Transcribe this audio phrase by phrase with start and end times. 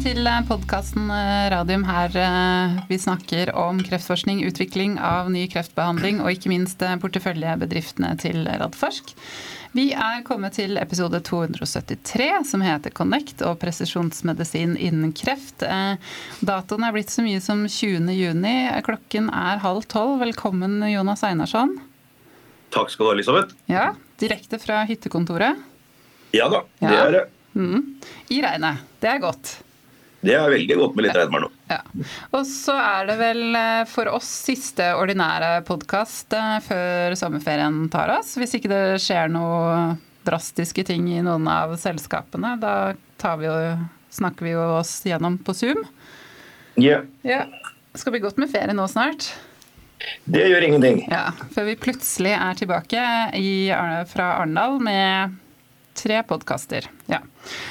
[0.00, 1.10] til podkasten
[1.52, 2.14] Radium her
[2.88, 9.12] vi snakker om kreftforskning, utvikling av ny kreftbehandling og ikke minst porteføljebedriftene til Radforsk.
[9.76, 15.66] Vi er kommet til episode 273 som heter Connect og presisjonsmedisin innen kreft.
[16.40, 18.08] Datoen er blitt så mye som 20.
[18.16, 18.56] juni.
[18.86, 20.18] Klokken er halv tolv.
[20.24, 21.76] Velkommen Jonas Einarsson.
[22.72, 23.58] Takk skal du ha, Elisabeth.
[23.68, 23.88] Ja,
[24.20, 25.60] Direkte fra hyttekontoret.
[26.32, 27.02] Ja da, det ja.
[27.08, 27.26] er det.
[27.52, 27.98] Mm.
[28.30, 28.86] I regnet.
[29.02, 29.58] Det er godt.
[30.20, 31.48] Det er veldig godt med litt regnvær nå.
[31.70, 31.78] Ja.
[32.36, 38.12] Og så er det vel eh, for oss siste ordinære podkast eh, før sommerferien tar
[38.18, 38.34] oss.
[38.36, 39.96] Hvis ikke det skjer noe
[40.28, 42.92] drastiske ting i noen av selskapene, da
[43.40, 43.56] vi jo,
[44.12, 45.86] snakker vi jo oss gjennom på Zoom.
[46.76, 47.08] Yeah.
[47.24, 47.46] Ja.
[47.90, 49.32] Det skal bli godt med ferie nå snart.
[50.24, 51.02] Det gjør ingenting.
[51.10, 53.04] Ja, Før vi plutselig er tilbake
[53.36, 53.72] i,
[54.12, 55.40] fra Arendal med
[56.00, 56.88] tre podkaster.
[57.10, 57.20] Ja.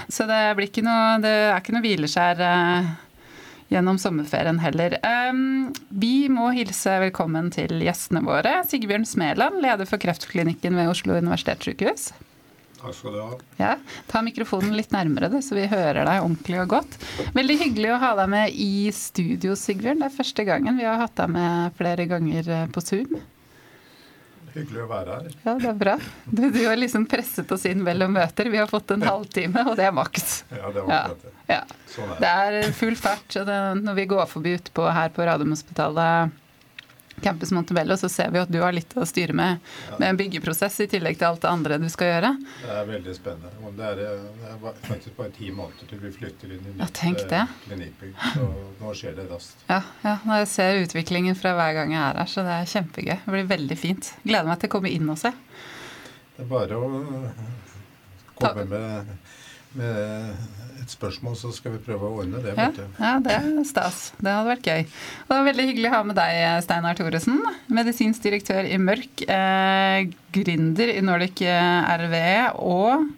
[0.08, 2.90] Så det, blir ikke noe, det er ikke noe hvileskjær uh,
[3.74, 4.98] gjennom sommerferien heller.
[5.04, 8.60] Um, vi må hilse velkommen til gjestene våre.
[8.70, 12.12] Sigbjørn Smeland, leder for Kreftklinikken ved Oslo universitetssykehus.
[12.80, 13.34] Takk skal du ha.
[13.60, 13.74] Ja,
[14.08, 16.96] Ta mikrofonen litt nærmere, du, så vi hører deg ordentlig og godt.
[17.36, 20.00] Veldig hyggelig å ha deg med i studio, Sigbjørn.
[20.00, 20.80] Det er første gangen.
[20.80, 23.20] Vi har hatt deg med flere ganger eh, på Zoom.
[24.56, 25.38] Hyggelig å være her.
[25.46, 25.96] Ja, det er bra.
[26.26, 28.50] Du, du har liksom presset oss inn mellom møter.
[28.50, 30.44] Vi har fått en halvtime, og det er maks.
[30.50, 31.02] Ja, det var ja.
[31.24, 31.34] det.
[31.50, 31.62] Ja.
[31.90, 32.22] Sånn er det.
[32.26, 33.28] det er full fart.
[33.42, 36.38] og det, når vi går forbi utpå her på Radiumhospitalet
[37.24, 39.60] Campus Montebello, så ser vi at du har litt å styre med
[39.98, 42.32] med en byggeprosess i tillegg til alt det andre du skal gjøre.
[42.62, 43.72] Det er veldig spennende.
[43.78, 47.40] Det er, det er faktisk bare ti måneder til vi flytter inn i nytt ja,
[47.42, 48.14] eh, klinikkbygg.
[48.36, 48.48] Så
[48.82, 49.66] nå skjer det raskt.
[49.70, 53.18] Ja, ja, jeg ser utviklingen fra hver gang jeg er her, så det er kjempegøy.
[53.26, 54.14] Det blir veldig fint.
[54.24, 55.34] Gleder meg til å komme inn og se.
[56.36, 56.92] Det er bare å
[58.40, 59.14] komme med,
[59.78, 60.36] med
[60.80, 62.54] et spørsmål, så skal vi prøve å ordne det.
[62.58, 64.10] Ja, ja, det er stas.
[64.18, 64.86] Det hadde vært gøy.
[64.88, 67.42] Og det var veldig hyggelig å ha med deg, Steinar Thoresen.
[67.80, 73.10] Medisinsk direktør i Mørk, eh, gründer i Nordic eh, RVE, og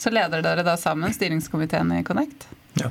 [0.00, 2.48] så leder dere da sammen styringskomiteen i Connect.
[2.80, 2.90] Ja.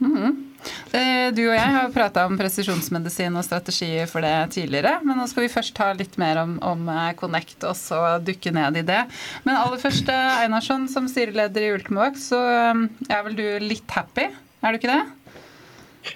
[0.00, 0.49] Mm -hmm.
[0.90, 4.98] Eh, du og jeg har prata om presisjonsmedisin og strategier for det tidligere.
[5.06, 8.52] Men nå skal vi først ta litt mer om, om eh, Connect og så dukke
[8.54, 9.04] ned i det.
[9.46, 14.28] Men aller først, eh, Einarsson, som styreleder i Ultimovax, så er vel du litt happy?
[14.60, 15.02] Er du ikke det?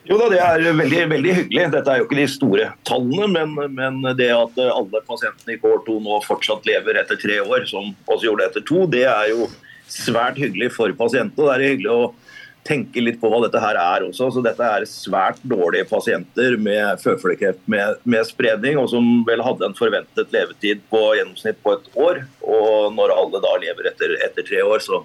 [0.09, 1.65] Jo da, det er veldig, veldig hyggelig.
[1.75, 5.99] Dette er jo ikke de store tallene, men, men det at alle pasientene i KR2
[6.05, 9.49] nå fortsatt lever etter tre år, som også gjorde etter to, det er jo
[9.93, 11.37] svært hyggelig for pasientene.
[11.37, 12.05] Det er hyggelig å
[12.65, 14.31] tenke litt på hva dette her er også.
[14.33, 19.69] Så dette er svært dårlige pasienter med føflekkreft med, med, spredning, og som vel hadde
[19.69, 22.25] en forventet levetid på gjennomsnitt på et år.
[22.47, 25.03] Og når alle da lever etter, etter tre år, så,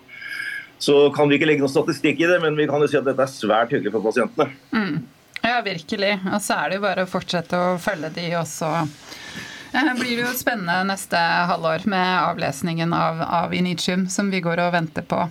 [0.80, 3.08] så, kan vi ikke legge noen statistikk i det, men vi kan jo si at
[3.08, 4.52] dette er svært hyggelig for pasientene.
[4.76, 5.00] Mm.
[5.40, 6.16] Ja, virkelig.
[6.34, 8.72] Og så er det jo bare å fortsette å følge de også
[9.72, 14.74] det blir jo spennende neste halvår med avlesningen av, av Initium, som vi går og
[14.74, 15.22] venter på.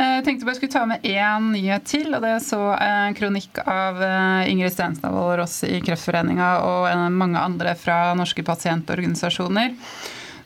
[0.00, 3.16] Jeg tenkte bare jeg skulle ta med én nyhet til, og det er så en
[3.16, 9.74] kronikk av eh, Ingrid Stensdal Ross i Kreftforeninga og mange andre fra norske pasientorganisasjoner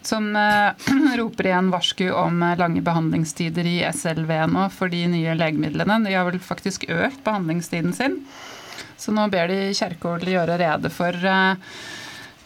[0.02, 6.00] som eh, roper igjen varsku om lange behandlingstider i SLV nå for de nye legemidlene.
[6.04, 8.20] De har vel faktisk økt behandlingstiden sin.
[9.00, 11.74] Så nå ber de Kjerkol gjøre rede for eh,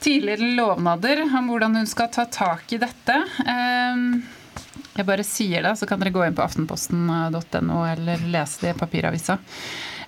[0.05, 3.17] tidligere lovnader om hvordan hun skal ta tak i dette.
[3.49, 4.21] Ehm,
[4.95, 8.79] jeg bare sier det, så kan dere gå inn på aftenposten.no eller lese det i
[8.79, 9.39] papiravisa.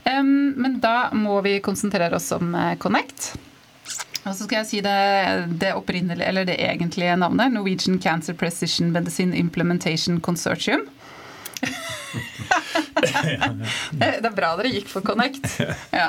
[0.05, 3.33] Ehm, men da må vi konsentrere oss om eh, Connect.
[4.27, 4.97] Og så skal jeg si det,
[5.63, 5.73] det
[6.51, 7.53] det egentlige navnet.
[7.55, 10.83] Norwegian Cancer Precision Medicine Implementation Consortium.
[14.01, 15.45] det er bra dere gikk for Connect.
[15.93, 16.09] Ja.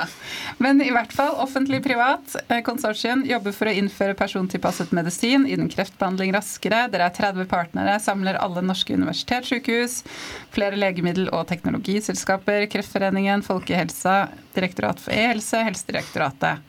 [0.62, 2.36] Men i hvert fall offentlig-privat
[2.66, 6.86] Konsortien jobber for å innføre persontilpasset medisin innen kreftbehandling raskere.
[6.92, 10.00] Dere er 30 partnere, samler alle norske universitetssykehus,
[10.54, 14.20] flere legemiddel- og teknologiselskaper, Kreftforeningen, Folkehelsa,
[14.56, 16.64] Direktorat for e-helse, Helsedirektoratet.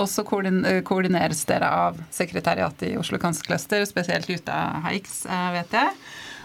[0.00, 5.24] Og så eh, koordineres dere av sekretariatet i Oslo Cancer Cluster, spesielt ute av Heix,
[5.26, 5.96] eh, vet jeg.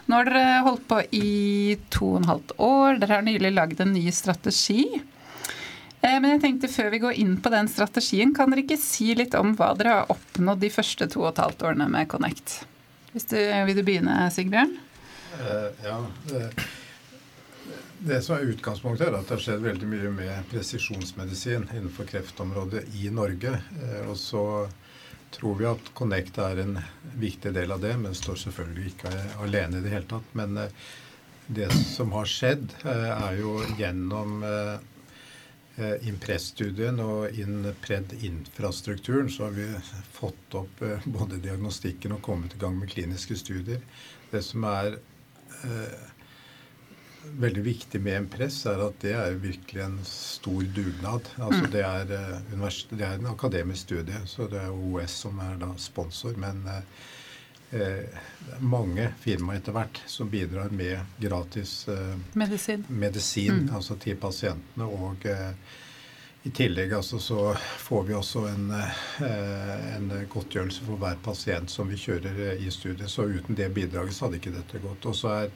[0.08, 3.00] Nå har dere holdt på i to og et halvt år.
[3.02, 4.86] Dere har nylig lagd en ny strategi.
[4.96, 9.12] Eh, men jeg tenkte før vi går inn på den strategien, kan dere ikke si
[9.18, 12.62] litt om hva dere har oppnådd de første to og et halvt årene med Connect?
[13.12, 14.76] Du, vil du begynne, Sigbjørn?
[15.38, 15.98] Uh, ja.
[17.98, 22.86] Det, som er utgangspunktet, er at det har skjedd veldig mye med presisjonsmedisin innenfor kreftområdet
[23.02, 23.58] i Norge.
[23.82, 24.44] Uh, og så
[25.32, 26.80] tror vi at Connect er en
[27.20, 29.14] viktig del av det, men står selvfølgelig ikke
[29.44, 30.36] alene i det hele tatt.
[30.38, 30.86] Men eh,
[31.48, 34.78] det som har skjedd, eh, er jo gjennom eh,
[36.10, 39.68] Impress-studien og Impred-infrastrukturen så har vi
[40.16, 43.84] fått opp både diagnostikken og kommet i gang med kliniske studier.
[44.32, 44.98] Det som er
[47.42, 51.30] veldig viktig med Impress, er at det er virkelig en stor dugnad.
[51.38, 51.70] Altså mm.
[51.74, 52.16] det, er,
[52.56, 56.38] uh, det er en akademisk studie, så det er OS som er da sponsor.
[56.40, 56.82] Men uh,
[57.72, 58.06] eh,
[58.60, 63.76] mange firmaer etter hvert som bidrar med gratis eh, medisin, medisin mm.
[63.76, 64.88] altså til pasientene.
[64.88, 65.52] Og eh,
[66.48, 67.42] i tillegg altså, så
[67.84, 72.72] får vi også en, eh, en, godtgjørelse for hver pasient som vi kjører eh, i
[72.72, 73.10] studiet.
[73.12, 75.10] Så uten det bidraget så hadde ikke dette gått.
[75.10, 75.52] Og så er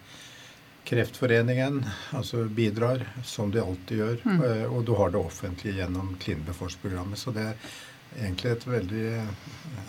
[0.83, 4.19] Kreftforeningen altså bidrar, som de alltid gjør.
[4.25, 4.44] Mm.
[4.44, 7.19] Eh, og du har det offentlige gjennom Klinbefors-programmet.
[7.19, 7.72] Så det er
[8.19, 9.06] egentlig et veldig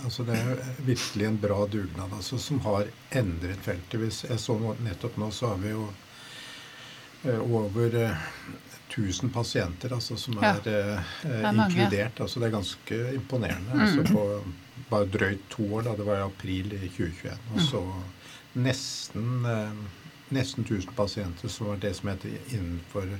[0.04, 4.00] altså Det er virkelig en bra dugnad altså, som har endret feltet.
[4.00, 5.86] Hvis jeg så nettopp nå, så har vi jo
[7.24, 10.56] eh, over 1000 eh, pasienter altså, som ja.
[10.56, 12.20] er, eh, er inkludert.
[12.20, 13.72] Altså, det er ganske imponerende.
[13.74, 13.86] Mm.
[13.86, 17.48] Altså, på bare drøyt to år, da det var i april i 2021.
[17.52, 17.66] Og mm.
[17.70, 17.82] så
[18.62, 19.74] nesten, eh,
[20.32, 23.18] nesten 1000 pasienter som har det som heter innenfor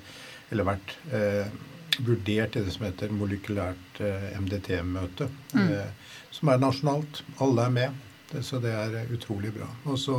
[0.52, 1.52] Eller vært eh,
[1.98, 5.68] vurdert i det som heter molekylært eh, MDT-møte, mm.
[5.72, 7.22] eh, som er nasjonalt.
[7.40, 8.02] Alle er med.
[8.32, 9.68] Det, så det er utrolig bra.
[9.88, 10.18] Og så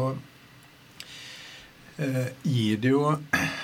[1.97, 3.03] eh, gir det jo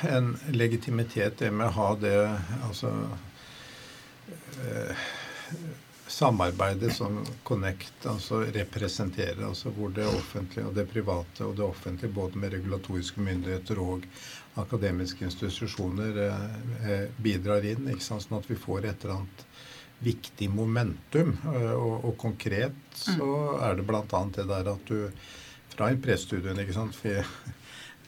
[0.10, 2.16] en legitimitet, det med å ha det
[2.68, 2.94] altså
[4.62, 5.08] eh,
[6.10, 12.14] samarbeidet som Connect altså representerer, altså hvor det offentlige og det private og det offentlige,
[12.14, 14.08] både med regulatoriske myndigheter og
[14.60, 16.48] akademiske institusjoner eh,
[16.92, 18.26] eh, bidrar inn, ikke sant?
[18.26, 19.46] sånn at vi får et eller annet
[20.04, 21.36] viktig momentum.
[21.54, 23.62] Eh, og, og konkret så mm.
[23.70, 24.26] er det bl.a.
[24.36, 25.30] det der at du
[25.76, 27.24] fra impresstudien, ikke sant for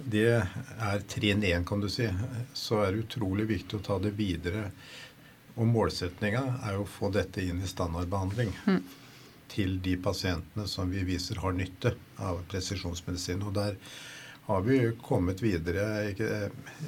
[0.01, 2.07] Det er trinn én, kan du si.
[2.57, 4.71] Så er det utrolig viktig å ta det videre.
[5.61, 8.53] Og målsettinga er jo å få dette inn i standardbehandling.
[8.65, 8.81] Mm.
[9.51, 11.93] Til de pasientene som vi viser har nytte
[12.23, 13.43] av presisjonsmedisin.
[13.45, 13.77] Og der
[14.47, 16.29] har vi kommet videre ikke,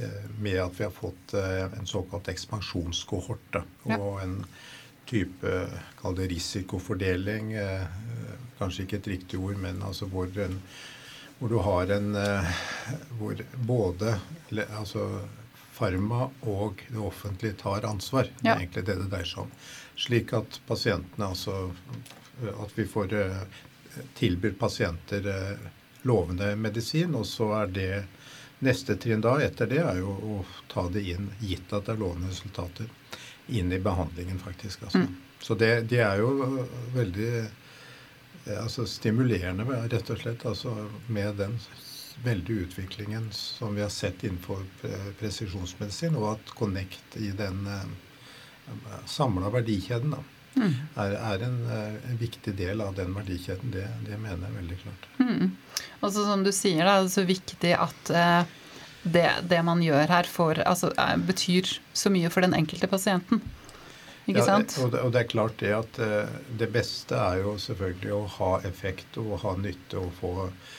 [0.01, 3.61] eh, med at vi har fått eh, en såkalt ekspansjonskohorte.
[3.85, 3.99] Ja.
[3.99, 4.39] Og en
[5.05, 5.53] type
[5.99, 7.53] kall det risikofordeling.
[7.53, 7.85] Eh,
[8.57, 10.57] kanskje ikke et riktig ord, men altså hvor, en,
[11.37, 12.13] hvor du har en
[13.19, 14.17] Hvor både
[14.79, 15.07] altså
[15.73, 18.29] Farma og det offentlige tar ansvar.
[18.39, 19.53] Det er egentlig det det dreier seg om.
[19.97, 21.71] Slik at pasientene altså
[22.61, 23.13] At vi får
[24.17, 25.27] tilbyr pasienter
[26.03, 27.15] lovende medisin.
[27.15, 27.91] Og så er det
[28.63, 30.39] neste trinn da etter det er jo å
[30.71, 32.89] ta det inn, gitt at det er lovende resultater,
[33.47, 34.85] inn i behandlingen, faktisk.
[34.87, 35.03] Altså.
[35.03, 35.15] Mm.
[35.43, 36.65] Så det, det, er jo
[36.95, 40.75] veldig eh, altså, stimulerende, rett og slett, altså,
[41.07, 41.57] med den
[42.23, 44.61] veldige utviklingen som vi har sett innenfor
[45.19, 47.87] presisjonsmedisin, og at Connect i den uh,
[49.05, 50.21] samla verdikjeden da,
[50.55, 50.73] mm.
[50.95, 53.73] er, er en, eh, en, viktig del av den verdikjeden.
[53.73, 55.07] Det, det mener jeg veldig klart.
[55.19, 55.55] Mm.
[55.99, 58.53] Og så som du sier, da, det er så viktig at eh,
[59.03, 63.43] det, det, man gjør her, for, altså, eh, betyr så mye for den enkelte pasienten.
[64.23, 64.77] Ikke ja, sant?
[64.79, 68.23] Og det, og det, er klart det at eh, det beste er jo selvfølgelig å
[68.37, 70.71] ha effekt og ha nytte og få eh,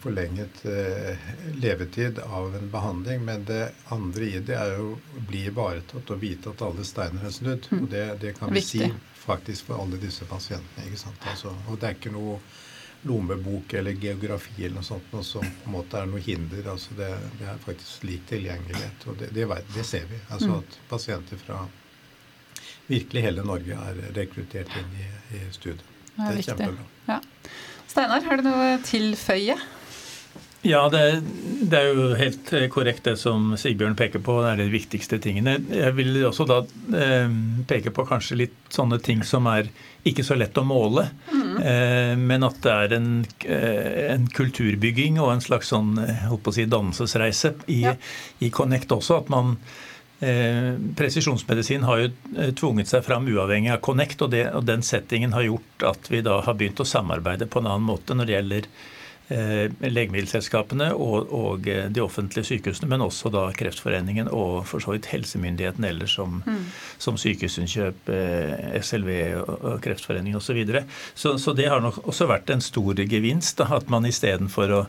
[0.00, 1.16] forlenget eh,
[1.54, 3.24] levetid av en behandling.
[3.24, 7.24] Men det andre i det er jo å bli ivaretatt og vite at alle steiner
[7.24, 7.68] er snudd.
[7.70, 7.82] Mm.
[7.82, 8.90] Og det, det kan vi Viktig.
[8.90, 10.86] si faktisk for alle disse pasientene.
[10.88, 11.28] ikke sant?
[11.30, 12.38] Altså, og det er ikke noe
[13.04, 16.68] lommebok eller geografi eller noe sånt noe som på en måte er noe hinder.
[16.72, 17.08] altså Det,
[17.40, 19.08] det er faktisk lik tilgjengelighet.
[19.08, 20.20] Og det, det, det ser vi.
[20.28, 20.58] altså mm.
[20.60, 21.64] At pasienter fra
[22.86, 25.84] virkelig hele Norge er rekruttert inn i, i studiet.
[26.14, 26.90] Det er, det er kjempebra.
[27.08, 27.20] Ja.
[27.94, 29.54] Steinar, har du noe å tilføye?
[30.66, 31.02] Ja, det,
[31.62, 34.40] det, er jo helt korrekt det som Sigbjørn peker på.
[34.42, 35.60] Det er de viktigste tingene.
[35.70, 36.56] Jeg vil også da
[36.98, 37.36] eh,
[37.70, 39.70] peke på kanskje litt sånne ting som er
[40.02, 41.06] ikke så lett å måle.
[41.30, 41.54] Mm.
[41.60, 43.08] Eh, men at det er en,
[43.46, 47.94] eh, en, kulturbygging og en slags sånn eh, holdt på å si, dannelsesreise i, ja.
[48.42, 49.22] i Connect også.
[49.22, 49.54] At man
[50.24, 54.84] eh, Presisjonsmedisin har jo eh, tvunget seg fram uavhengig av Connect, og, det, og den
[54.86, 58.28] settingen har gjort at vi da har begynt å samarbeide på en annen måte når
[58.28, 58.68] det gjelder
[59.30, 65.08] legemiddelselskapene og, og, eh, de offentlige sykehusene, men også da Kreftforeningen og for så vidt
[65.12, 66.60] helsemyndighetene ellers, som, mm.
[67.00, 69.10] som Sykehusinnkjøp, eh, SLV
[69.46, 70.44] og Kreftforeningen osv.
[70.44, 70.84] Så, videre.
[71.14, 73.56] så Så det har nok også vært en stor gevinst.
[73.58, 74.84] Da, at man istedenfor å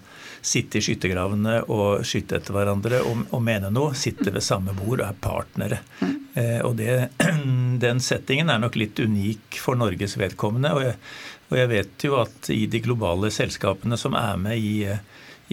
[0.46, 5.00] sitte i skyttergravene og skyte etter hverandre og, og mene noe, sitter ved samme bord
[5.00, 5.82] og er partnere.
[6.02, 6.25] Mm.
[6.36, 7.10] Eh, og det,
[7.86, 10.76] Den settingen er nok litt unik for Norges vedkommende.
[10.76, 11.00] og jeg
[11.46, 14.88] og jeg vet jo at i de globale selskapene som er med i,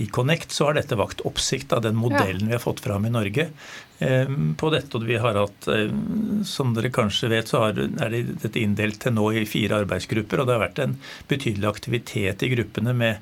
[0.01, 3.13] i Connect, så har dette vakt oppsikt av den modellen vi har fått fram i
[3.13, 3.51] Norge.
[4.59, 5.69] På dette vi har hatt,
[6.49, 7.77] Som dere kanskje vet, så er
[8.09, 10.41] dette inndelt til nå i fire arbeidsgrupper.
[10.41, 10.97] Og det har vært en
[11.29, 13.21] betydelig aktivitet i gruppene med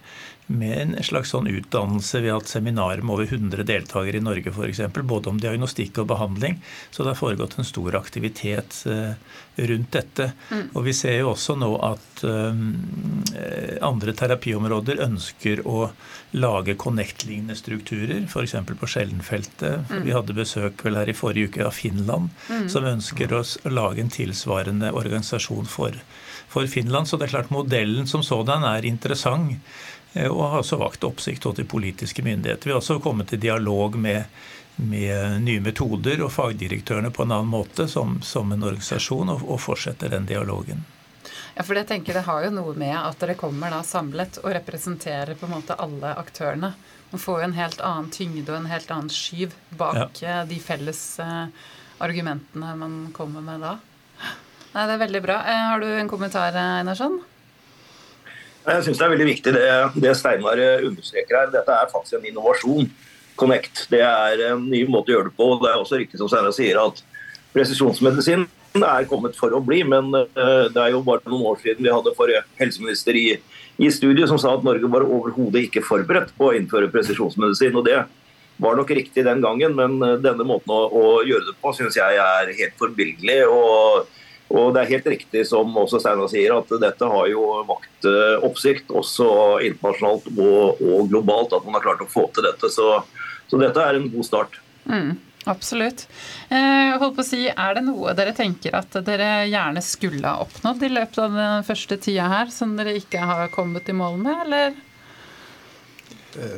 [0.50, 2.20] med en slags sånn utdannelse.
[2.24, 4.82] Vi har hatt seminarer med over 100 deltakere i Norge f.eks.
[4.98, 6.58] Både om diagnostikk og behandling.
[6.90, 9.12] Så det har foregått en stor aktivitet eh,
[9.70, 10.30] rundt dette.
[10.50, 10.64] Mm.
[10.74, 12.64] Og vi ser jo også nå at um,
[13.84, 15.90] andre terapiområder ønsker å
[16.38, 18.56] lage Connect-lignende strukturer, f.eks.
[18.80, 19.90] på Skjellenfeltet.
[19.90, 20.02] Mm.
[20.06, 22.66] Vi hadde besøk vel her i forrige uke av Finland, mm.
[22.72, 25.96] som ønsker å lage en tilsvarende organisasjon for,
[26.50, 27.10] for Finland.
[27.10, 29.58] Så det er klart modellen som sådan er interessant.
[30.12, 32.68] Eh, og har også vakt oppsikt til politiske myndigheter.
[32.68, 34.24] Vi har også kommet i dialog med,
[34.76, 39.60] med nye metoder og fagdirektørene på en annen måte som, som en organisasjon, og, og,
[39.62, 40.84] fortsetter den dialogen.
[41.54, 44.54] Ja, for jeg tenker Det har jo noe med at dere kommer da samlet og
[44.54, 46.72] representerer på en måte alle aktørene.
[47.10, 50.40] Man får jo en helt annen tyngde og en helt annen skyv bak ja.
[50.40, 51.50] Eh, de felles uh,
[52.00, 53.76] argumentene man kommer med da.
[54.70, 55.40] Nei, Det er veldig bra.
[55.42, 57.18] Har du en kommentar, Einarsson?
[58.66, 59.68] Jeg syns det er veldig viktig det,
[60.04, 61.52] det Steinar understreker her.
[61.54, 62.90] Dette er faktisk en innovasjon.
[63.40, 63.86] Connect.
[63.88, 65.46] Det er en ny måte å gjøre det på.
[65.62, 67.00] Det er også riktig som Steinar sier at
[67.54, 68.44] presisjonsmedisin
[68.78, 71.90] er kommet for å bli, men eh, det er jo bare noen år siden vi
[71.90, 73.26] hadde forrige helseminister i,
[73.82, 77.74] i studiet som sa at Norge var overhodet ikke forberedt på å innføre presisjonsmedisin.
[77.74, 77.98] og det
[78.60, 81.98] var nok riktig den gangen, men eh, denne måten å, å gjøre det på syns
[81.98, 83.42] jeg er helt forbilledlig.
[83.48, 84.06] og
[84.50, 88.06] og det er helt riktig som også Steinar sier, at dette har jo vakt
[88.42, 89.28] oppsikt også
[89.68, 92.70] internasjonalt og, og, globalt, at man har klart å få til dette.
[92.74, 92.88] Så,
[93.46, 94.58] så dette er en god start.
[94.90, 95.12] Mm,
[95.50, 96.02] absolutt.
[96.50, 100.42] Eh, holdt på å si, Er det noe dere tenker at dere gjerne skulle ha
[100.42, 104.18] oppnådd i løpet av den første tida her, som dere ikke har kommet i mål
[104.24, 104.74] med, eller?
[106.34, 106.50] Det,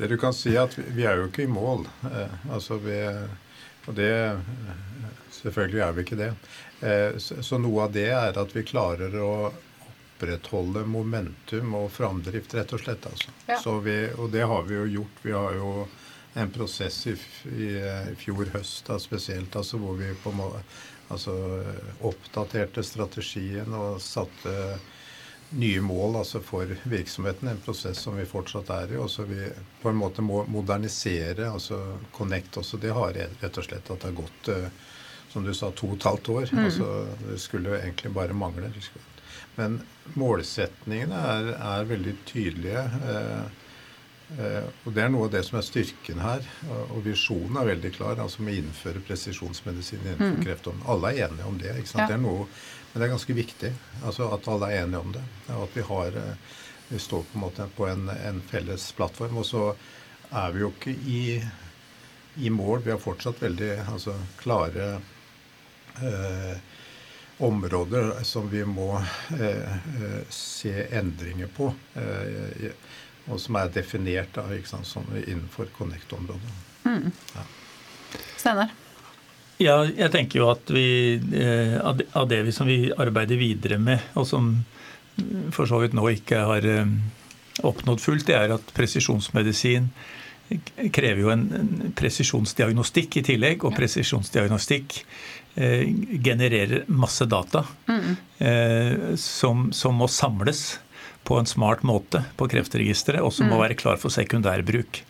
[0.00, 1.86] det du kan si, at vi, vi er jo ikke i mål.
[2.10, 2.98] Eh, altså vi,
[3.86, 4.10] og det
[5.46, 6.32] Selvfølgelig er vi ikke det.
[6.82, 9.30] Eh, så noe av det er at vi klarer å
[10.16, 13.06] opprettholde momentum og framdrift, rett og slett.
[13.06, 13.30] Altså.
[13.46, 13.60] Ja.
[13.84, 15.22] Vi, og det har vi jo gjort.
[15.22, 15.70] Vi har jo
[16.34, 17.14] en prosess i,
[17.52, 17.70] i,
[18.10, 20.50] i fjor høst da, spesielt, altså, hvor vi på må,
[21.14, 21.36] altså,
[22.10, 24.56] oppdaterte strategien og satte
[25.56, 27.52] nye mål altså, for virksomheten.
[27.52, 29.00] En prosess som vi fortsatt er i.
[29.00, 29.46] og så vi
[29.82, 31.52] på en måte må modernisere.
[31.52, 32.82] altså Connect også.
[32.82, 34.86] Det har rett og slett at det har gått uh,
[35.36, 36.48] som du sa, to og et halvt år.
[36.52, 36.64] Mm.
[36.64, 36.88] Altså,
[37.26, 38.72] det skulle jo egentlig bare mangle.
[39.56, 39.78] Men
[40.16, 42.84] målsetningene er, er veldig tydelige.
[43.12, 43.64] Eh,
[44.38, 46.46] eh, og Det er noe av det som er styrken her.
[46.88, 48.20] Og visjonen er veldig klar.
[48.22, 50.44] altså Med å innføre presisjonsmedisin innenfor mm.
[50.44, 50.88] kreftområdet.
[50.94, 51.74] Alle er enige om det.
[51.76, 52.06] ikke sant?
[52.06, 52.12] Ja.
[52.14, 52.48] Det er noe,
[52.92, 53.74] men det er ganske viktig
[54.08, 55.26] altså at alle er enige om det.
[55.52, 56.54] Og at vi har eh,
[56.88, 59.36] vi står på en måte på en, en felles plattform.
[59.36, 59.66] Og så
[60.30, 61.20] er vi jo ikke i,
[62.46, 62.84] i mål.
[62.84, 64.96] Vi har fortsatt veldig altså, klare
[66.02, 66.56] eh,
[67.38, 68.96] områder som vi må
[69.40, 71.72] eh, eh, se endringer på.
[71.94, 72.70] Eh,
[73.26, 76.52] og som er definert da, sant, som innenfor Connect-området.
[76.86, 77.10] Mm.
[77.34, 77.46] Ja.
[78.36, 78.74] Steinar?
[79.58, 84.04] Ja, jeg tenker jo at vi, eh, av det vi, som vi arbeider videre med,
[84.14, 84.50] og som
[85.54, 86.92] for så vidt nå ikke har eh,
[87.64, 89.88] oppnådd fullt, det er at presisjonsmedisin
[90.94, 91.46] krever jo en
[91.98, 93.64] presisjonsdiagnostikk i tillegg.
[93.66, 95.00] Og presisjonsdiagnostikk
[95.56, 98.16] Eh, genererer masse data mm.
[99.16, 100.80] som, som, må samles
[101.24, 103.54] på en smart måte på Kreftregisteret, og som mm.
[103.54, 105.00] må være klar for sekundærbruk.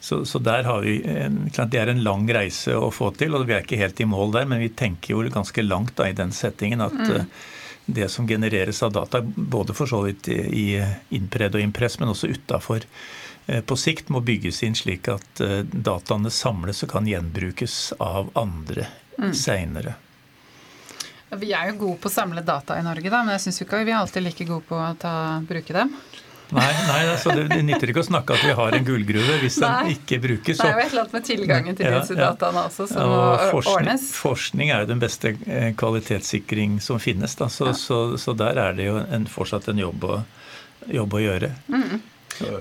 [0.00, 3.44] Så, så, der har vi en, Det er en lang reise å få til, og
[3.44, 6.16] vi er ikke helt i mål der, men vi tenker jo ganske langt da, i
[6.16, 7.12] den settingen at mm.
[7.12, 7.44] uh,
[7.84, 10.80] det som genereres av data, både for så vidt i
[11.12, 12.88] innpred og impress, men også utafor,
[13.66, 18.86] på sikt må bygges inn slik at uh, dataene samles og kan gjenbrukes av andre
[19.18, 19.32] mm.
[19.34, 19.96] seinere.
[21.40, 23.80] Vi er jo gode på å samle data i Norge, da, men jeg syns ikke
[23.86, 25.14] vi er alltid like gode på å ta,
[25.48, 25.94] bruke dem.
[26.52, 29.56] Nei, nei altså det, det nytter ikke å snakke at vi har en gullgruve hvis
[29.62, 30.60] den ikke brukes.
[30.60, 33.22] Det er jo et eller annet med tilgangen til disse ja, dataene også som må
[33.54, 34.04] forskning, ordnes.
[34.18, 37.36] Forskning er jo den beste eh, kvalitetssikring som finnes.
[37.40, 37.48] Da.
[37.52, 37.76] Så, ja.
[37.80, 40.18] så, så der er det jo en, fortsatt en jobb å,
[40.92, 41.54] jobb å gjøre.
[41.72, 42.02] Mm.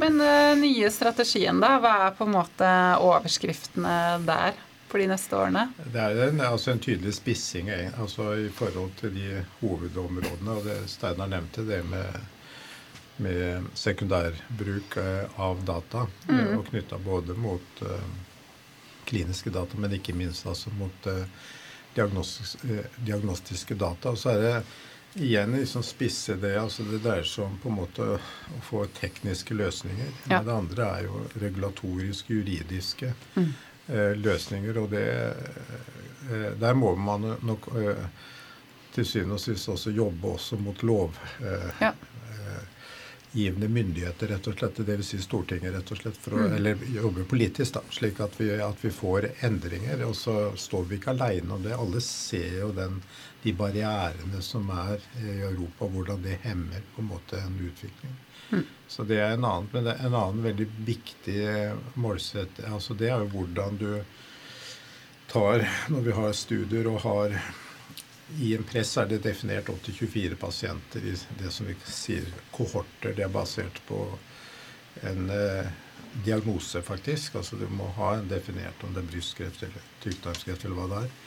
[0.01, 1.77] Men uh, nye strategien, da?
[1.81, 3.95] Hva er på en måte overskriftene
[4.27, 4.59] der?
[4.91, 5.69] for de neste årene?
[5.93, 10.51] Det er en, altså en tydelig spissing altså i forhold til de hovedområdene.
[10.51, 12.19] og det Steinar nevnte, det med,
[13.23, 16.05] med sekundærbruk eh, av data.
[16.27, 16.57] Mm.
[16.57, 17.97] Og knytta både mot uh,
[19.07, 21.23] kliniske data, men ikke minst altså mot uh,
[21.95, 24.11] diagnostiske, uh, diagnostiske data.
[24.11, 24.55] Og så er det
[25.15, 26.55] igjen liksom spisse det.
[26.61, 28.19] altså Det dreier seg om på en måte å
[28.63, 30.11] få tekniske løsninger.
[30.29, 30.37] Ja.
[30.41, 33.53] Men det andre er jo regulatoriske, juridiske Mm.
[33.89, 34.77] eh, løsninger.
[34.77, 35.07] Og det
[36.29, 38.05] eh, Der må man nok eh,
[38.93, 41.13] til syvende og sist også jobbe også mot lov.
[41.41, 41.91] Eh, Ja.
[43.33, 44.75] Eh, givende myndigheter, rett og slett.
[44.75, 45.07] Dvs.
[45.07, 46.17] Si Stortinget, rett og slett.
[46.17, 46.55] For å, Mm.
[46.55, 47.81] Eller jobbe politisk, da.
[47.89, 50.05] Slik at vi, at vi får endringer.
[50.05, 51.73] Og så står vi ikke aleine om det.
[51.73, 53.01] Alle ser jo den,
[53.43, 58.17] de barrierene som er i Europa, hvordan det hemmer på en måte en utvikling.
[58.51, 58.65] Mm.
[58.87, 61.39] Så det er en annen, men det er en annen veldig viktig
[61.95, 62.59] målsett.
[62.67, 64.03] Altså det er jo hvordan du
[65.31, 67.35] tar Når vi har studier og har
[68.39, 72.27] I en press er det definert opp til 24 pasienter i det som vi sier
[72.55, 73.15] kohorter.
[73.17, 74.05] Det er basert på
[75.07, 75.71] en eh,
[76.25, 77.35] diagnose, faktisk.
[77.35, 81.03] Altså du må ha en definert om det er brystkreft eller tykktarmskreft eller hva det
[81.05, 81.19] er.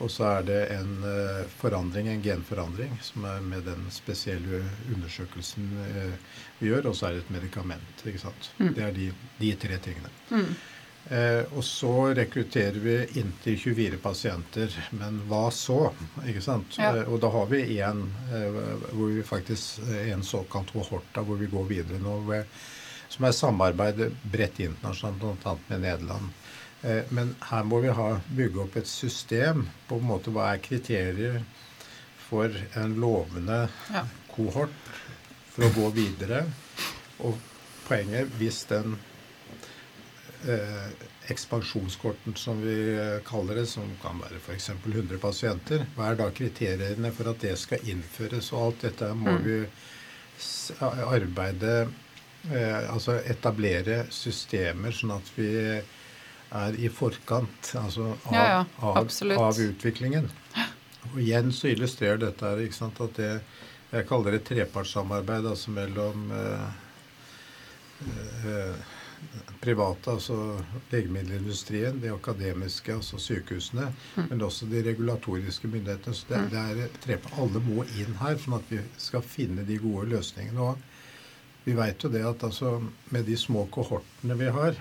[0.00, 4.62] Og så er det en eh, forandring, en genforandring, som er med den spesielle
[4.94, 6.90] undersøkelsen eh, vi gjør.
[6.90, 8.04] Og så er det et medikament.
[8.04, 8.52] ikke sant?
[8.58, 8.74] Mm.
[8.76, 9.10] Det er de,
[9.42, 10.12] de tre tingene.
[10.30, 10.54] Mm.
[11.08, 14.74] Eh, og så rekrutterer vi inntil 24 pasienter.
[14.94, 15.92] Men hva så?
[16.28, 16.76] ikke sant?
[16.78, 16.92] Ja.
[17.00, 18.60] Eh, og da har vi en eh,
[18.92, 19.80] hvor vi faktisk
[20.12, 22.20] en såkalt kohorta hvor vi går videre nå.
[23.10, 25.56] Som er samarbeid bredt internasjonalt, bl.a.
[25.72, 26.30] med Nederland.
[26.82, 30.62] Eh, men her må vi ha, bygge opp et system på en måte hva er
[30.64, 31.40] kriterier
[32.28, 34.04] for en lovende Ja.
[34.30, 34.76] kohort
[35.50, 36.44] for å gå videre.
[37.26, 37.34] Og
[37.88, 38.94] poenget, hvis den
[40.48, 40.90] eh,
[41.30, 44.70] ekspansjonskorten som vi eh, kaller det, som kan være f.eks.
[44.86, 48.52] 100 pasienter, hva er da kriteriene for at det skal innføres?
[48.52, 49.44] Og alt dette må Mm.
[49.44, 49.58] vi
[51.10, 51.88] arbeide
[52.50, 55.48] eh, Altså etablere systemer sånn at vi
[56.50, 60.30] er i forkant altså av, Ja, ja, av, av utviklingen.
[61.12, 63.32] Og igjen så illustrerer dette her, ikke sant, at det
[63.90, 66.66] jeg kaller det trepartssamarbeid altså mellom eh,
[68.46, 68.74] eh,
[69.60, 70.36] private, altså
[70.90, 73.90] legemiddelindustrien, de akademiske, altså sykehusene,
[74.30, 76.16] men også de regulatoriske myndighetene.
[76.16, 77.36] Så det, det er trepart.
[77.42, 80.70] Alle må inn her, sånn at vi skal finne de gode løsningene.
[80.70, 82.78] Og vi vet jo det at altså,
[83.12, 84.80] med de små kohortene vi har,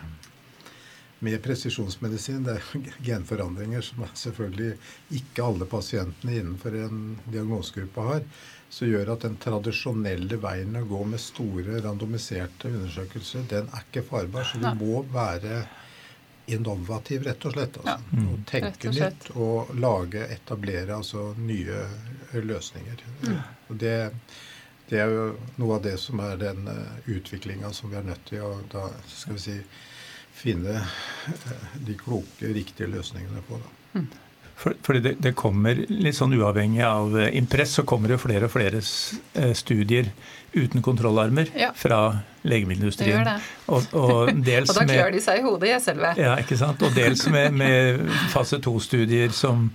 [1.25, 4.71] med presisjonsmedisin, det er genforandringer som er selvfølgelig
[5.19, 8.23] ikke alle pasientene innenfor en diagnosegruppe har,
[8.69, 14.05] så gjør at den tradisjonelle veien å gå med store randomiserte undersøkelser, den er ikke
[14.05, 14.45] farbar.
[14.45, 15.63] Så vi må være
[16.49, 17.79] innovativ, rett og slett.
[17.81, 17.97] Altså.
[18.11, 18.27] Ja.
[18.29, 19.25] Og tenke og slett.
[19.25, 21.83] nytt og lage, etablere altså nye
[22.33, 23.03] løsninger.
[23.69, 23.95] Og det,
[24.89, 25.27] det er jo
[25.61, 28.87] noe av det som er den uh, utviklinga som vi er nødt til å da,
[29.09, 29.57] skal vi si,
[30.39, 31.53] finne eh,
[31.85, 33.59] de kloke, riktige løsningene på.
[33.93, 34.01] Da.
[34.59, 38.51] Fordi det, det kommer litt sånn uavhengig av eh, Impress, så kommer det flere og
[38.51, 40.09] flere eh, studier
[40.51, 41.69] uten kontrollarmer Ja.
[41.77, 41.99] fra
[42.41, 43.19] Det legemiddelindustrien.
[43.21, 43.37] gjør det.
[43.71, 46.11] Og, og dels Og da klør de seg i hodet, jeg selve.
[46.19, 46.83] Ja, ikke sant?
[46.83, 49.69] Og dels med, med fase to-studier som,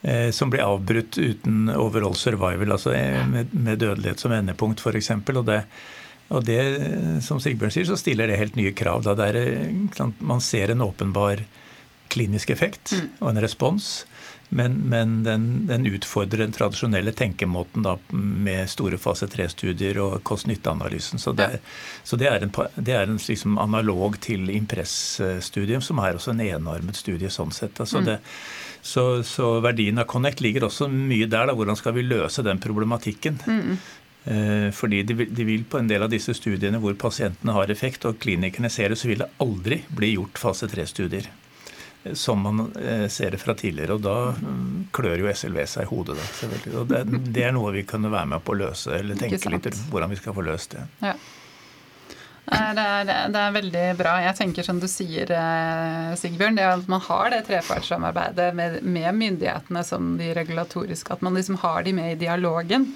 [0.00, 2.94] eh, som blir avbrutt uten overall survival, altså
[3.34, 5.12] med, med dødelighet som endepunkt f.eks.
[5.34, 5.60] Og det,
[6.32, 6.60] og det,
[7.24, 9.02] som Sigbjørn sier, så stiller det helt nye krav.
[9.06, 9.68] Da det er,
[10.24, 11.44] man ser en åpenbar
[12.12, 13.92] klinisk effekt og en respons.
[14.52, 21.16] Men, men den, den utfordrer den tradisjonelle tenkemåten da, med store fase 3-studier og kost-nytte-analysen.
[21.22, 21.62] Så, det, er-
[22.04, 26.44] så det er en, det er en liksom analog til Impress-studium, som er også en
[26.44, 27.80] enarmet studie sånn sett.
[27.80, 28.18] Altså Så, det,
[28.82, 31.48] så, så verdien av Connect ligger også mye der.
[31.48, 33.40] da, Hvordan skal vi løse den problematikken?
[33.48, 33.72] Eh,
[34.72, 38.70] Fordi de vil, på en del av disse studiene hvor pasientene har effekt, og klinikerne
[38.70, 41.26] ser det, så vil det aldri bli gjort fase 3-studier.
[42.04, 43.96] eh, Som man eh, ser det fra tidligere.
[43.98, 46.16] Og da mm, klør jo SLV seg i hodet.
[46.18, 47.02] Da, og det,
[47.34, 50.16] det er noe vi kan være med på å løse, eller tenke litt hvordan vi
[50.22, 50.86] skal få løst det.
[51.02, 51.16] Ja.
[52.42, 54.16] Nei, Det er, det er veldig bra.
[54.24, 59.14] Jeg tenker som du sier, eh, Sigbjørn, det at man har det trepartssamarbeidet med, med
[59.14, 61.14] myndighetene som de regulatoriske.
[61.14, 62.88] At man liksom har de med i dialogen.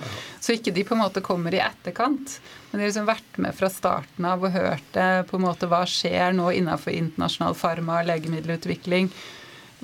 [0.43, 2.41] Så ikke de på en måte kommer i etterkant.
[2.71, 5.71] Men de har liksom vært med fra starten av og hørt det, på en måte
[5.71, 9.13] hva skjer nå innenfor internasjonal farma og legemiddelutvikling.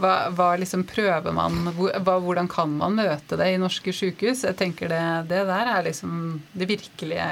[0.03, 4.43] Hva, hva liksom prøver man, hva, Hvordan kan man møte det i norske sykehus?
[4.49, 7.27] Jeg tenker det, det der er liksom det virkelige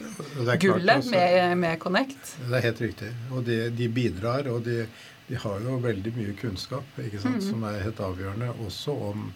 [0.00, 2.34] klart, gullet altså, med, med Connect.
[2.48, 3.12] Det er helt riktig.
[3.30, 4.86] Og de, de bidrar, og de,
[5.28, 9.30] de har jo veldig mye kunnskap ikke sant, som er helt avgjørende, også om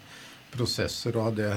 [0.55, 1.53] prosesser og det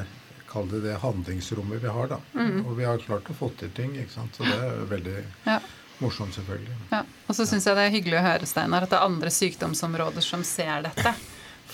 [0.48, 2.06] Kall det det handlingsrommet vi har.
[2.08, 2.16] da.
[2.64, 3.90] Og vi har klart å få til ting.
[4.00, 5.58] ikke sant, Så det er veldig Ja.
[5.98, 6.76] morsomt, selvfølgelig.
[6.90, 7.02] Ja.
[7.28, 10.24] Og så syns jeg det er hyggelig å høre Steinar, at det er andre sykdomsområder
[10.24, 11.12] som ser dette.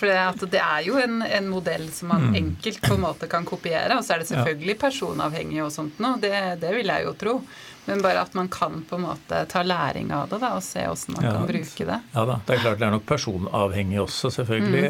[0.05, 2.35] For det, er jo en, en, modell som man mm.
[2.41, 3.97] enkelt på en måte kan kopiere.
[3.99, 6.21] Og så er det selvfølgelig personavhengig og sånt noe.
[6.23, 7.37] Det, det vil jeg jo tro.
[7.85, 10.87] Men bare at man kan på en måte ta læring av det da, og se
[10.89, 11.99] åssen man ja, kan bruke det.
[12.15, 14.85] Ja da, det er klart det er nok personavhengig også, selvfølgelig.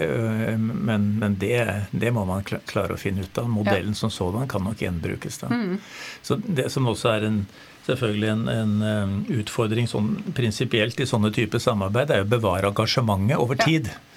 [0.55, 0.69] Mm.
[0.87, 1.59] Men, men det,
[1.91, 3.51] det, må man klare å finne ut av.
[3.51, 4.01] Modellen ja.
[4.05, 5.43] som sådan kan nok gjenbrukes.
[5.43, 5.51] da.
[5.51, 5.79] Mm.
[6.23, 7.47] Så det som også er en
[7.85, 13.59] selvfølgelig en, en utfordring sånn prinsipielt i sånne typer samarbeid, er å bevare engasjementet over
[13.61, 13.91] tid.
[13.93, 14.14] Ja.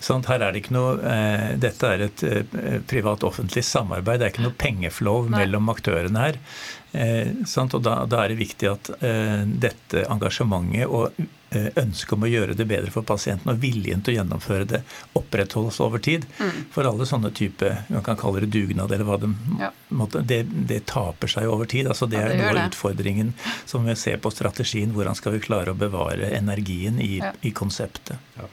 [0.00, 4.20] Sånn, her er det ikke noe, eh, Dette er et eh, privat-offentlig samarbeid.
[4.20, 5.42] Det er ikke noe pengeflow Nei.
[5.42, 6.38] mellom aktørene her.
[6.92, 7.28] Eh,
[7.60, 11.20] og da, da, er det viktig at eh, dette engasjementet og
[11.54, 14.80] eh, ønsket om å gjøre det bedre for pasienten og viljen til å gjennomføre det
[15.20, 16.26] opprettholdes over tid.
[16.40, 16.64] Mm.
[16.74, 19.70] For alle sånne type man kan kalle det dugnad eller hva det ja.
[19.94, 21.92] måtte, det, det, taper seg over tid.
[21.92, 23.34] altså Det ja, det er noe av utfordringen
[23.70, 24.96] som vi ser på strategien.
[24.96, 27.34] Hvordan skal vi klare å bevare energien i, ja.
[27.46, 28.18] i konseptet.
[28.40, 28.50] Ja.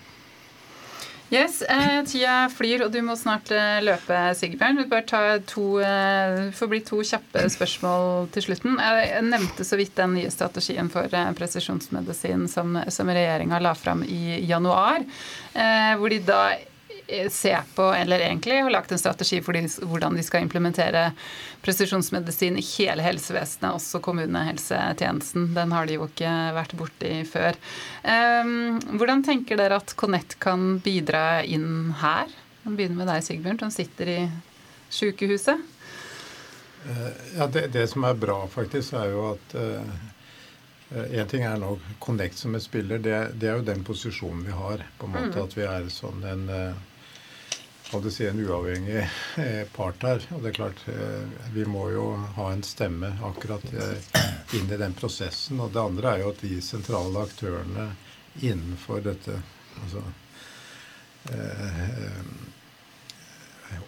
[1.27, 4.77] Yes, eh, Tida flyr, og du må snart eh, løpe, Sigbjørn.
[4.79, 8.77] Vi bør ta to, eh, får bli to kjappe spørsmål til slutten.
[8.79, 14.05] Jeg nevnte så vidt den nye strategien for eh, presisjonsmedisin som, som regjeringa la fram
[14.07, 15.03] i januar.
[15.51, 16.41] Eh, hvor de da
[17.31, 19.55] se på, eller egentlig har lagt en strategi for
[19.87, 21.11] hvordan de skal implementere
[21.63, 25.53] presisjonsmedisin i hele helsevesenet, også kommunehelsetjenesten.
[25.55, 27.57] Den har de jo ikke vært borti før.
[28.03, 32.31] Ehm, hvordan tenker dere at Connect kan bidra inn her?
[32.63, 34.19] Vi begynner med deg, Sigbjørn, som sitter i
[34.91, 35.63] sykehuset.
[36.87, 39.57] Eh, ja, det, det, som er bra, faktisk, er jo at
[40.87, 43.01] Én uh, ting er nå Connect som et spiller.
[43.03, 44.85] Det, det, er jo den posisjonen vi har.
[44.97, 45.41] på en måte mm.
[45.43, 46.85] At vi er sånn en uh,
[48.11, 50.23] si, en uavhengig eh, part her.
[50.35, 53.97] Og det er klart, eh, vi må jo ha en stemme akkurat eh,
[54.57, 55.59] inn i den prosessen.
[55.63, 57.87] Og det andre er jo at de sentrale aktørene
[58.41, 59.39] innenfor dette
[59.83, 60.03] altså,
[61.31, 62.21] eh,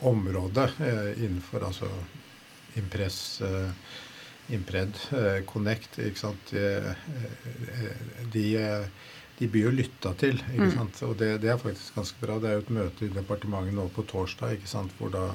[0.03, 0.69] området
[1.17, 1.89] innenfor altså
[2.79, 3.41] Impress,
[4.53, 4.97] Impred,
[5.47, 6.93] Connect, ikke sant de,
[8.33, 8.43] de
[9.39, 10.37] de blir jo lytta til.
[10.51, 10.75] ikke mm.
[10.75, 11.01] sant?
[11.07, 12.37] Og det, det, er faktisk ganske bra.
[12.39, 14.93] Det er jo et møte i departementet nå på torsdag ikke sant?
[14.99, 15.25] hvor da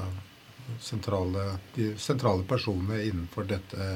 [0.81, 3.89] sentrale, de sentrale personene innenfor dette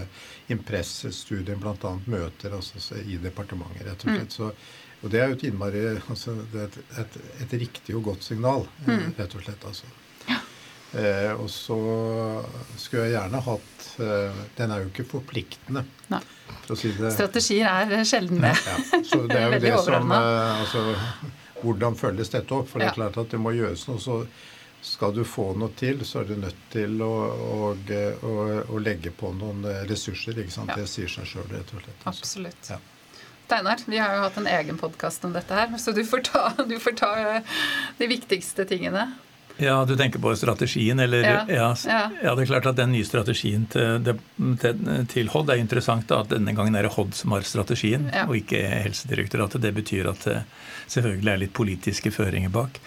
[0.53, 1.95] Impress-studien bl.a.
[2.05, 4.29] møter altså, i departementet, rett og slett.
[4.29, 4.35] Mm.
[4.37, 4.51] Så,
[4.99, 8.67] og det er jo et innmari altså, det et, et, et, riktig og godt signal,
[8.87, 9.15] mm.
[9.21, 9.65] rett og slett.
[9.69, 9.93] altså.
[10.93, 11.77] Eh, og så
[12.81, 15.83] skulle jeg gjerne hatt eh, Den er jo ikke forpliktende.
[16.09, 16.21] Nei.
[16.65, 18.55] For si Strategier er sjelden det.
[18.57, 19.01] Ja, ja.
[19.05, 20.85] Så det er jo det som eh, altså,
[21.61, 22.71] Hvordan følges dette opp?
[22.73, 24.01] For det er klart at det må gjøres noe.
[24.01, 24.23] så
[24.89, 28.35] skal du få noe til, så er du nødt til å, å, å,
[28.71, 30.39] å legge på noen ressurser.
[30.39, 30.71] ikke sant?
[30.71, 32.05] Det sier seg sjøl, rett og slett.
[32.07, 32.23] Altså.
[32.23, 32.71] Absolutt.
[32.71, 32.79] Ja.
[33.49, 36.45] Steinar, vi har jo hatt en egen podkast om dette her, så du får ta,
[36.69, 37.11] du får ta
[37.99, 39.09] de viktigste tingene.
[39.59, 41.39] Ja, du tenker på strategien, eller ja.
[41.51, 41.69] Ja,
[42.23, 42.35] ja.
[42.35, 44.13] det er klart at den nye strategien til,
[44.63, 46.07] til, til Hod er interessant.
[46.09, 49.65] da, at Denne gangen er det Hod som har strategien, og ikke Helsedirektoratet.
[49.65, 50.39] Det betyr at det
[50.89, 52.79] selvfølgelig er litt politiske føringer bak.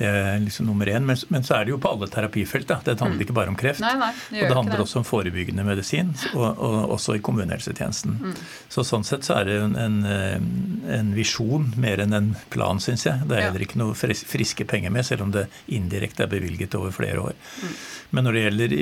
[0.00, 1.04] Det er liksom nummer én.
[1.04, 2.66] Men, men, så er det jo på alle terapifelt.
[2.68, 2.78] da.
[2.84, 3.24] Det handler mm.
[3.26, 3.82] ikke bare om kreft.
[3.84, 8.16] Nei, nei, det og det handler også om forebyggende medisin, og, og også i kommunehelsetjenesten.
[8.22, 8.38] Mm.
[8.72, 10.40] Så Sånn sett så er det en, en, eh,
[10.96, 13.28] en visjon mer enn en plan, syns jeg.
[13.28, 16.96] Det er heller ikke noe friske penger med, selv om det indirekte er bevilget over
[16.96, 17.36] flere år.
[17.60, 17.76] Mm.
[18.16, 18.74] Men når det gjelder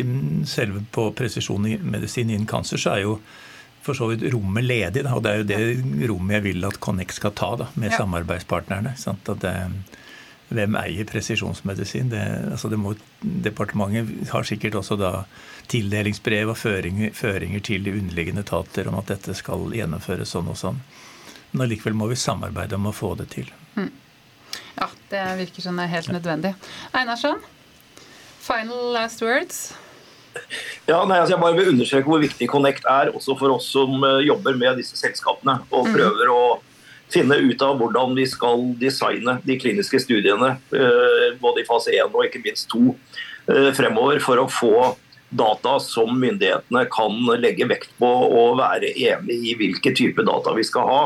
[0.55, 3.19] selve på presisjon i medisin innen cancer, så er jo
[3.83, 5.03] for så vidt rommet ledig.
[5.03, 7.91] Da, og det er jo det rommet jeg vil at Connex skal ta da, med
[7.91, 8.03] ja.
[8.03, 8.95] samarbeidspartnerne.
[9.01, 9.29] Sant?
[9.33, 9.55] At det,
[10.49, 12.11] hvem eier presisjonsmedisin?
[12.13, 15.13] Det, altså det må, departementet har sikkert også da
[15.69, 20.57] tildelingsbrev og føringer, føringer, til de underliggende etater om at dette skal gjennomføres sånn og
[20.61, 20.81] sånn.
[21.51, 23.51] Men allikevel må vi samarbeide om å få det til.
[23.77, 23.91] Mm.
[24.79, 26.55] Ja, det virker som det er helt nødvendig.
[26.97, 27.45] Einarsson,
[28.45, 29.69] final last words?
[30.87, 34.01] Ja, nei, altså Jeg bare vil understreke hvor viktig Connect er, også for oss som
[34.07, 35.59] eh, jobber med disse selskapene.
[35.73, 35.97] Og mm.
[35.97, 36.43] prøver å
[37.13, 42.15] finne ut av hvordan vi skal designe de kliniske studiene, eh, både i fase 1
[42.15, 42.95] og ikke minst 2
[43.49, 44.97] eh, fremover, for å få
[45.29, 50.65] data som myndighetene kan legge vekt på og være enig i hvilke type data vi
[50.65, 51.03] skal ha.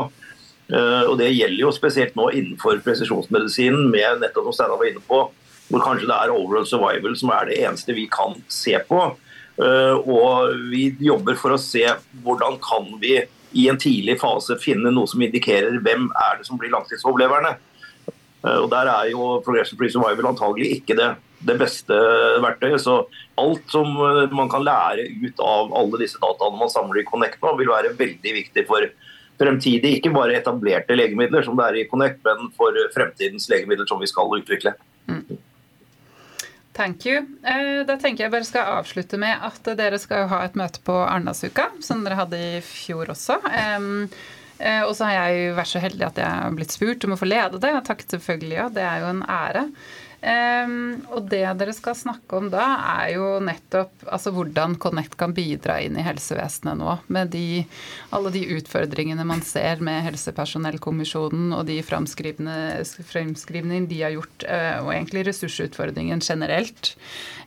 [0.71, 5.03] Eh, og Det gjelder jo spesielt nå innenfor presisjonsmedisinen, med nettopp som Steinar var inne
[5.07, 5.25] på,
[5.69, 9.15] hvor kanskje det er overall survival som er det eneste vi kan se på.
[9.53, 11.85] Og vi jobber for å se
[12.25, 13.19] hvordan kan vi
[13.53, 17.55] i en tidlig fase finne noe som indikerer hvem er det som blir langtidsoverleverne.
[18.43, 21.09] Eh, og Der er jo Progression Free Survival antagelig ikke det,
[21.45, 21.97] det, beste
[22.43, 22.81] verktøyet.
[22.83, 23.03] Så
[23.39, 27.41] alt som eh, man kan lære ut av alle disse dataene man samler i Connect
[27.43, 28.89] nå, vil være veldig viktig for
[29.39, 34.01] fremtidig, ikke bare etablerte legemidler som det er i Connect, men for fremtidens legemidler som
[34.01, 34.75] vi skal utvikle.
[35.09, 35.23] Mm.
[36.73, 37.21] Thank you.
[37.45, 40.95] Eh, da tenker jeg bare skal avslutte med at dere skal ha et møte på
[41.03, 43.37] Arendalsuka, som dere hadde i fjor også.
[44.63, 47.19] Eh, og så har jeg vært så heldig at jeg har blitt spurt om å
[47.19, 47.73] få lede det.
[47.85, 49.67] Takk selvfølgelig ja, det er jo en ære.
[50.23, 55.33] Um, og det dere skal snakke om da, er jo nettopp altså hvordan Connect kan
[55.35, 56.93] bidra inn i helsevesenet nå.
[57.11, 57.65] Med de,
[58.15, 64.93] alle de utfordringene man ser med Helsepersonellkommisjonen og de framskrivningene de har gjort, uh, og
[64.93, 66.93] egentlig ressursutfordringen generelt.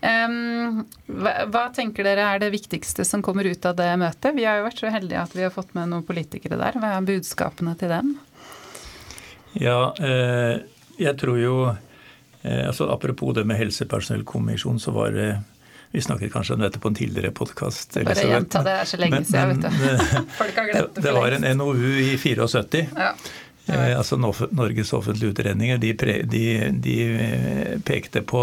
[0.05, 4.37] Um, hva, hva, tenker dere er det viktigste som kommer ut av det møtet?
[4.37, 6.77] Vi har jo vært så heldige at vi har fått med noen politikere der.
[6.77, 8.13] Hva er budskapene til dem?
[9.57, 10.61] Ja, uh,
[11.01, 11.59] jeg tror jo
[12.47, 15.31] altså, apropos det med helsepersonellkommisjon, så var det
[15.91, 17.95] vi snakket kanskje om dette på en tidligere podkast.
[18.05, 20.07] Bare gjenta det, er så lenge siden, vet du.
[20.41, 22.83] Folk har glemt det Det var en NOU i 74.
[22.97, 23.13] Ja.
[23.67, 25.79] Eh, altså Norges offentlige utredninger.
[25.79, 28.43] De, de, de, eh, pekte på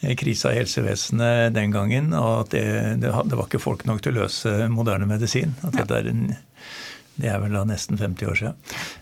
[0.00, 2.64] eh, krisa i helsevesenet den gangen, og at det,
[3.02, 5.54] det, det, var ikke folk nok til å løse moderne medisin.
[5.62, 5.84] At ja.
[5.84, 6.24] dette er en
[7.20, 8.58] det er vel da nesten 50 år siden.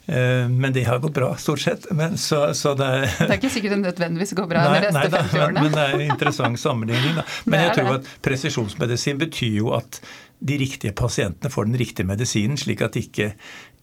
[0.07, 1.89] Eh, men det har gått bra, stort sett.
[2.17, 5.25] Så, så det, er, det, er, ikke sikkert det nødvendigvis går bra nei, de neste
[5.25, 5.67] 50 årene.
[5.67, 7.19] Men det er en interessant sammenligning.
[7.21, 7.27] Da.
[7.51, 10.01] Men jeg tror at presisjonsmedisin betyr jo at
[10.39, 13.33] de riktige pasientene får den riktige medisinen, slik at ikke,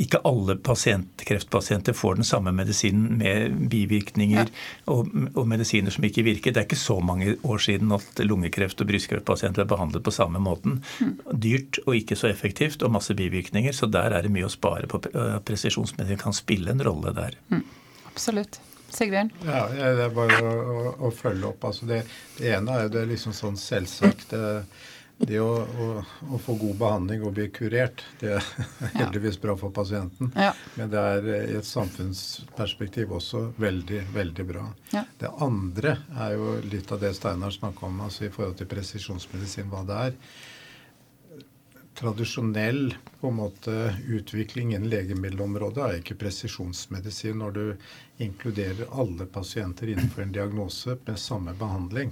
[0.02, 4.46] ikke alle pasient, kreftpasienter får den samme medisinen med bivirkninger ja.
[4.92, 6.56] og, og, medisiner som ikke virker.
[6.56, 10.40] Det er ikke så mange år siden at lungekreft- og brystkreftpasienter er behandlet på samme
[10.40, 10.80] måten.
[11.04, 11.18] Mm.
[11.44, 14.88] Dyrt og ikke så effektivt og masse bivirkninger, så der er det mye å spare
[14.88, 15.04] på.
[15.46, 17.36] Presisjonsmedisin kan spille en rolle der.
[17.52, 17.66] Mm.
[18.14, 18.62] Absolutt.
[18.96, 19.32] Sigbjørn?
[19.44, 21.66] Ja, det er bare å, å, å følge opp.
[21.68, 22.04] Altså det,
[22.38, 24.30] det, ene er jo det liksom sånn selvsagt.
[24.32, 24.62] Det,
[25.18, 25.86] det å, å,
[26.36, 28.48] å, få god behandling og bli kurert, det er
[29.00, 30.32] heldigvis bra for pasienten.
[30.36, 30.52] Ja.
[30.76, 34.66] Men det er eh, i et samfunnsperspektiv også veldig, veldig bra.
[34.92, 35.06] Ja.
[35.20, 39.72] Det andre er jo litt av det Steinar snakka om altså i forhold til presisjonsmedisin,
[39.72, 40.20] hva det er.
[41.96, 42.90] Tradisjonell
[43.22, 43.76] på en måte
[44.12, 47.66] utvikling innen legemiddelområdet er ikke presisjonsmedisin når du
[48.26, 52.12] inkluderer alle pasienter innenfor en diagnose med samme behandling.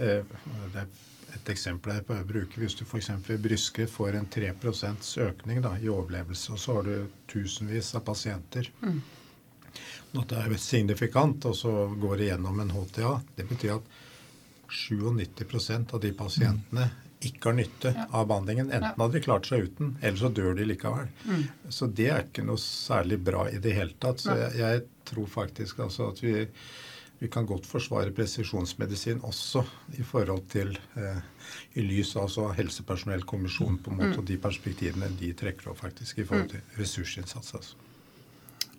[0.00, 0.24] Eh,
[0.72, 0.94] det er
[1.34, 2.60] et eksempel jeg pleier å bruke.
[2.60, 3.10] Hvis du f.eks.
[3.26, 8.06] ved brystkreft får en 3% økning da, i overlevelse, og så har du tusenvis av
[8.06, 9.02] pasienter mm.
[10.14, 13.16] Dette er signifikant, og så går det gjennom en HTA.
[13.34, 13.88] Det betyr at
[14.70, 16.84] 97% av de pasientene
[17.24, 18.04] ikke har nytte ja.
[18.10, 18.70] av behandlingen.
[18.70, 21.10] Enten hadde de klart seg uten, eller så dør de likevel.
[21.26, 21.44] Mm.
[21.72, 24.22] Så det er ikke noe særlig bra i det hele tatt.
[24.22, 26.36] Så jeg, jeg tror faktisk altså at vi
[27.20, 29.62] vi kan godt forsvare presisjonsmedisin også
[29.98, 31.22] i forhold til eh,
[31.78, 36.18] i lys av altså helsepersonellkommisjonen på en måte, og de perspektivene de trekker opp faktisk
[36.18, 37.54] i forhold til ressursinnsats.
[37.54, 37.83] altså.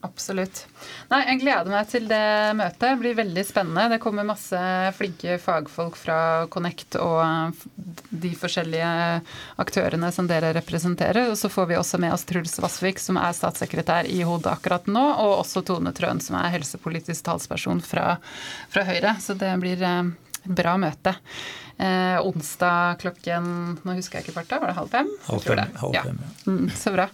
[0.05, 0.65] Absolutt.
[1.09, 2.25] Nei, Jeg gleder meg til det
[2.57, 2.81] møtet.
[2.85, 3.87] Det blir veldig spennende.
[3.95, 4.59] Det kommer masse
[4.97, 6.17] flinke fagfolk fra
[6.53, 7.57] Connect og
[8.09, 8.91] de forskjellige
[9.61, 11.31] aktørene som dere representerer.
[11.31, 14.87] Og så får vi også med oss Truls Vassvik, som er statssekretær i hodet akkurat
[14.91, 18.15] nå, og også Tone Trøen, som er helsepolitisk talsperson fra,
[18.69, 19.17] fra Høyre.
[19.21, 20.01] Så det blir eh,
[20.45, 21.15] et bra møte.
[21.75, 23.47] Eh, onsdag klokken
[23.83, 25.09] Nå husker jeg ikke farta, var det halv fem?
[25.25, 26.29] Halv fem, halv fem ja.
[26.47, 27.09] Mm, så bra.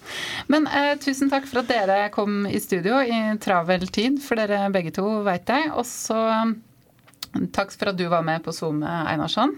[0.54, 4.70] Men eh, tusen takk for at dere kom i studio i travel tid, for dere
[4.74, 5.72] begge to, veit jeg.
[5.74, 6.54] Og så mm,
[7.58, 9.58] takk for at du var med på Zoom, Einarsson.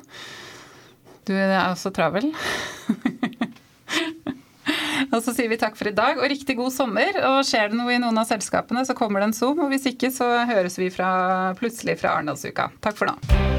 [1.27, 2.31] Du er også travel.
[5.13, 7.17] Og så sier vi takk for i dag og riktig god sommer.
[7.29, 9.61] Og skjer det noe i noen av selskapene, så kommer det en Zoom.
[9.65, 11.09] Og hvis ikke, så høres vi fra,
[11.59, 12.71] plutselig fra Arendalsuka.
[12.81, 13.52] Takk for nå.